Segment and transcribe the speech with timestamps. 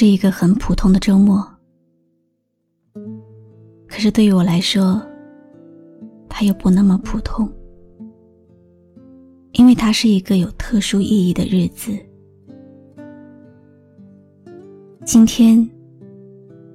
[0.00, 1.46] 是一个很普通的周末，
[3.86, 4.98] 可是对于我来说，
[6.26, 7.46] 它又不那么普通。
[9.52, 11.92] 因为它是一个有特殊意义的日子。
[15.04, 15.68] 今天，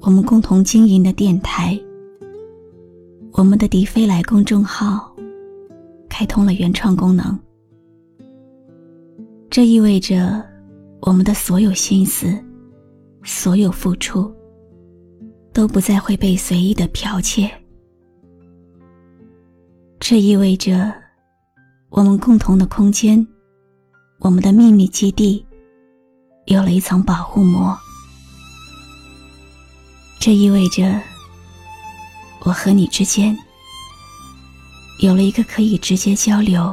[0.00, 1.78] 我们共同经营的电台，
[3.32, 5.14] 我们的迪飞来公众号，
[6.08, 7.38] 开通了原创功能。
[9.50, 10.42] 这意味着，
[11.02, 12.34] 我们的所有心思，
[13.22, 14.34] 所有付出，
[15.52, 17.50] 都不再会被随意的剽窃。
[19.98, 20.92] 这意味着。
[21.92, 23.26] 我们共同的空间，
[24.20, 25.44] 我们的秘密基地，
[26.44, 27.76] 有了一层保护膜。
[30.20, 31.00] 这意味着，
[32.44, 33.36] 我和你之间
[35.00, 36.72] 有了一个可以直接交流、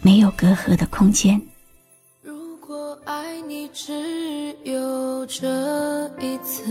[0.00, 1.40] 没有隔阂的空间。
[3.54, 3.92] 你只
[4.64, 5.46] 有这
[6.18, 6.64] 一次。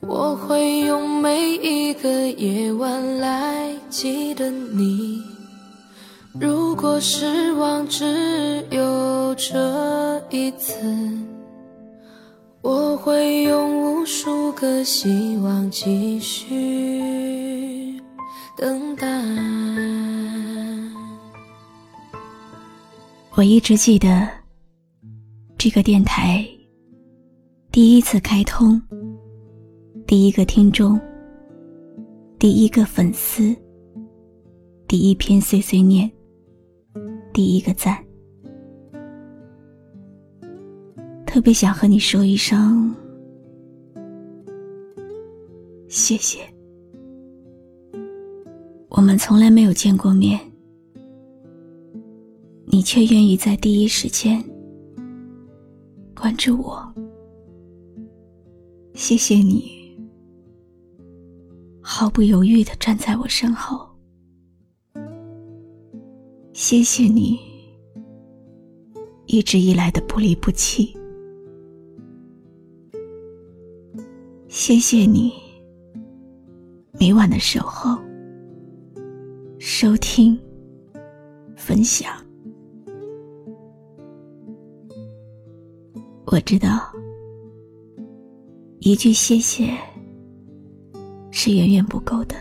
[0.00, 5.22] 我会用每一个夜晚来记得你。
[6.38, 10.78] 如果失望只有这一次，
[12.60, 17.98] 我会用无数个希望继续
[18.54, 19.08] 等待。
[23.30, 24.28] 我一直记得
[25.62, 26.42] 这个电台
[27.70, 28.80] 第一次开通。
[30.06, 30.98] 第一个听众，
[32.38, 33.54] 第一个粉丝，
[34.88, 36.10] 第一篇碎碎念，
[37.34, 38.02] 第一个赞，
[41.26, 42.96] 特别想和你说一声
[45.90, 46.38] 谢谢。
[48.88, 50.40] 我们从来没有见过面，
[52.64, 54.42] 你却愿意在第一时间
[56.20, 56.94] 关注我，
[58.92, 59.80] 谢谢你。
[61.80, 63.88] 毫不犹豫的站在我身后，
[66.52, 67.38] 谢谢你
[69.24, 70.94] 一直以来的不离不弃，
[74.46, 75.32] 谢谢你
[76.98, 77.98] 每晚的守候、
[79.58, 80.38] 收听、
[81.56, 82.12] 分享。
[86.32, 86.80] 我知道，
[88.78, 89.76] 一句谢谢。
[91.32, 92.36] 是远远不够的，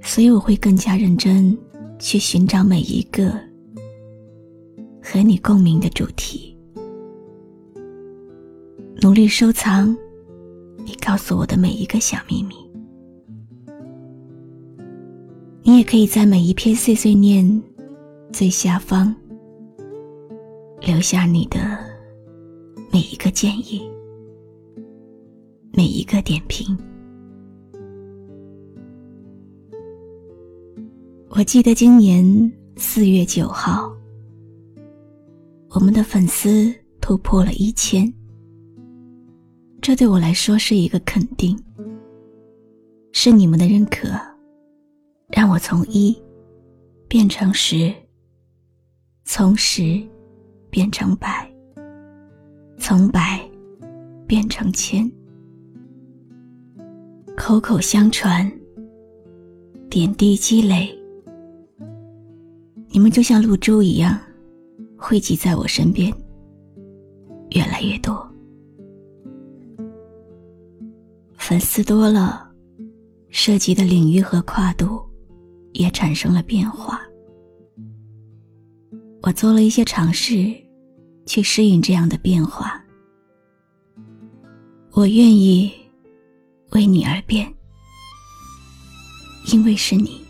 [0.00, 1.56] 所以我会更加认真
[1.98, 3.30] 去寻找每一个
[5.02, 6.56] 和你共鸣的主题，
[9.02, 9.94] 努力收藏
[10.84, 12.54] 你告诉我的每一个小秘密。
[15.62, 17.62] 你也可以在每一篇碎碎念
[18.32, 19.14] 最下方
[20.84, 21.78] 留下你的
[22.90, 23.88] 每一个建议。
[25.74, 26.76] 每一个点评，
[31.30, 33.90] 我记得今年四月九号，
[35.70, 38.12] 我们的粉丝突破了一千，
[39.80, 41.58] 这对我来说是一个肯定，
[43.12, 44.08] 是你们的认可，
[45.28, 46.14] 让我从一
[47.08, 47.90] 变成十，
[49.24, 49.98] 从十
[50.72, 51.46] 变成百，
[52.78, 53.38] 从百
[54.26, 55.06] 变成千。
[57.36, 58.50] 口口相传，
[59.90, 60.88] 点滴积累，
[62.88, 64.18] 你们就像露珠一样
[64.96, 66.10] 汇集在我身边，
[67.50, 68.26] 越来越多。
[71.34, 72.50] 粉丝多了，
[73.28, 75.02] 涉及的领域和跨度
[75.74, 76.98] 也产生了变化。
[79.24, 80.52] 我做了一些尝试，
[81.26, 82.82] 去适应这样的变化。
[84.92, 85.72] 我愿意。
[86.74, 87.52] 为你而变，
[89.52, 90.24] 因为是你，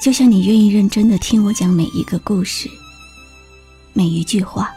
[0.00, 2.70] 就像你愿意认真的听我讲每一个故事，
[3.92, 4.72] 每一句话，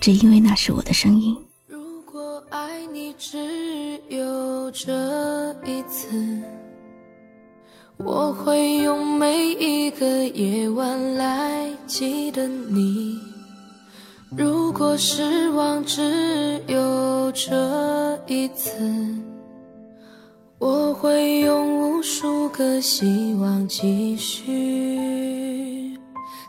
[0.00, 1.36] 只因为那是我的声音。
[1.66, 6.42] 如果爱你只有这一次，
[7.98, 13.18] 我会用每一个夜晚来记得你。
[14.36, 18.76] 如果失望只有这一次，
[20.58, 25.96] 我会用无数个希望继续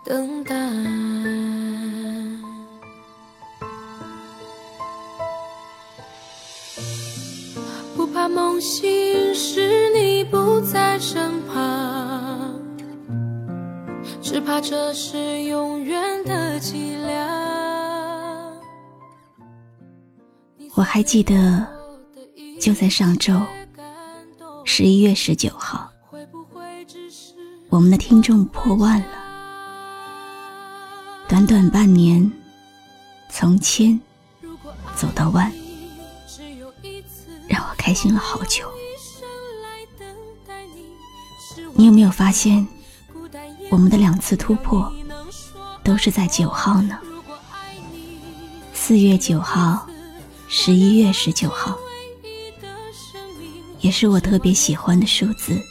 [0.04, 0.56] 等待。
[7.96, 9.87] 不怕梦醒时
[10.30, 12.60] 不在身旁，
[14.22, 16.38] 只怕这是永远的。
[20.76, 21.66] 我还记得，
[22.60, 23.34] 就在上周，
[24.64, 25.92] 十一月十九号，
[27.70, 29.08] 我们的听众破万了。
[31.28, 32.32] 短短半年，
[33.30, 34.00] 从千
[34.96, 35.52] 走到万，
[37.48, 38.70] 让我开心了好久。
[41.78, 42.68] 你有没有发现，
[43.70, 44.92] 我们的两次突破
[45.84, 47.00] 都是在九号呢？
[48.74, 49.88] 四月九号。
[50.50, 51.78] 十一月十九号，
[53.82, 55.62] 也是我特别喜欢的数字。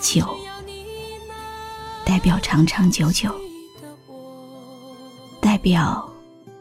[0.00, 0.26] 九，
[2.02, 3.30] 代表长长久久，
[5.42, 6.10] 代表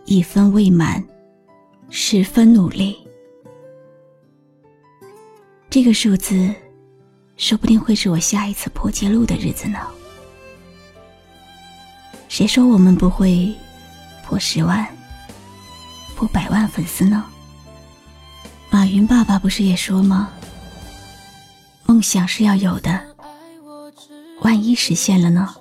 [0.04, 1.02] 一分未满，
[1.90, 2.98] 十分努力。
[5.70, 6.54] 这个数字，
[7.38, 9.80] 说不定会是我下一次破纪录的日子呢。
[12.28, 13.54] 谁说我们不会
[14.24, 14.88] 破十万？
[16.16, 17.26] 破百万粉丝呢？
[18.70, 20.30] 马云爸爸不是也说吗？
[21.86, 23.00] 梦想是要有的，
[24.42, 25.54] 万一实现了呢？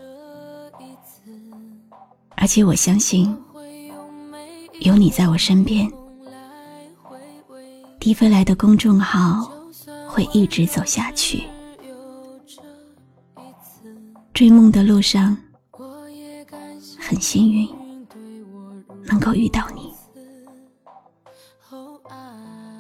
[2.37, 3.37] 而且我相信，
[4.81, 5.91] 有你在我身边，
[7.99, 9.51] 低飞来的公众号
[10.09, 11.45] 会一直走下去。
[14.35, 15.37] 追梦的路上，
[16.99, 17.69] 很幸运
[19.05, 19.95] 能够遇到你。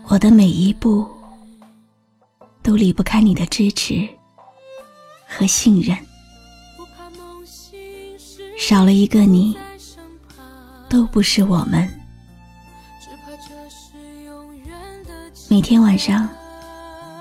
[0.08, 1.08] 我的每一步
[2.60, 4.08] 都离不开你的支持
[5.28, 5.96] 和信任，
[8.58, 9.56] 少了一个你，
[10.90, 11.88] 都不是我们。
[15.48, 16.28] 每天晚上，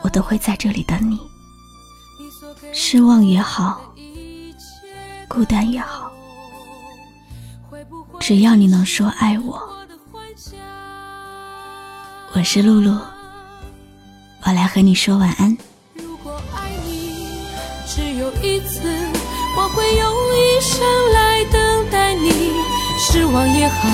[0.01, 1.19] 我都会在这里等你，
[2.73, 3.92] 失望也好，
[5.33, 6.11] 孤单也好，
[8.19, 9.59] 只要你能说爱我。
[12.33, 12.95] 我是露露，
[14.45, 15.57] 我来和你说晚安。
[15.95, 17.47] 如果爱你
[17.87, 18.81] 只有一次，
[19.57, 20.05] 我会用
[20.37, 22.53] 一生来等待你。
[22.99, 23.89] 失望也好，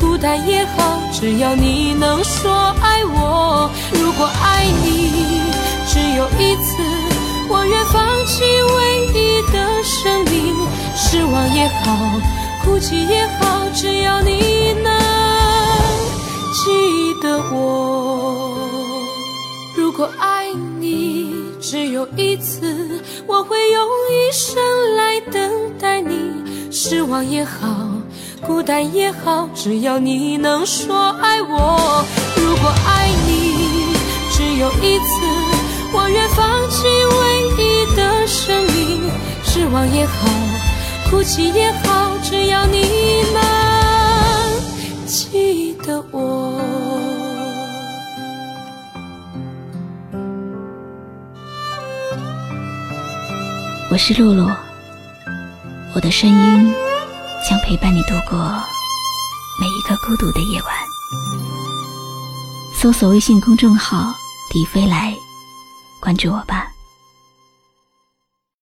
[0.00, 2.52] 孤单也好，只要你能说
[2.82, 3.70] 爱我。
[3.92, 5.42] 如果爱你
[5.86, 6.82] 只有一次，
[7.48, 8.42] 我愿放弃
[9.86, 10.54] 生命。
[10.94, 12.20] 失望也好，
[12.64, 14.92] 哭泣也好，只要你能。
[16.52, 18.58] 记得我，
[19.76, 24.56] 如果爱你只有一次，我会用一生
[24.96, 26.70] 来等待你。
[26.72, 27.68] 失望也好，
[28.44, 32.04] 孤单也好，只要你能说爱我。
[32.36, 33.94] 如果爱你
[34.32, 35.25] 只有一次，
[39.66, 40.28] 失望也好，
[41.10, 42.82] 哭泣也好，只要你
[43.34, 43.42] 们
[45.08, 46.56] 记得我。
[53.90, 54.48] 我是露露，
[55.96, 56.72] 我的声音
[57.50, 58.38] 将陪伴你度过
[59.58, 60.70] 每一个孤独的夜晚。
[62.72, 64.14] 搜索微信公众号
[64.48, 65.12] “迪飞来”，
[65.98, 66.55] 关注我吧。